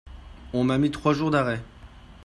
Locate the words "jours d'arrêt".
1.13-1.61